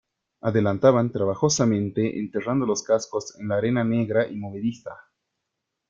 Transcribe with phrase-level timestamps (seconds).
[0.41, 4.97] adelantaban trabajosamente enterrando los cascos en la arena negra y movediza.